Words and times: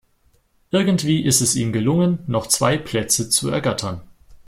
Irgendwie 0.71 1.23
ist 1.23 1.41
es 1.41 1.55
ihm 1.55 1.71
gelungen, 1.71 2.23
noch 2.25 2.47
zwei 2.47 2.75
Plätze 2.75 3.29
zu 3.29 3.49
ergattern. 3.49 4.01